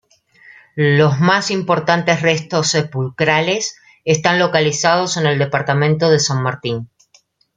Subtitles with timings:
[0.75, 6.89] Los más importantes restos sepulcrales están localizados en el departamento de San Martín.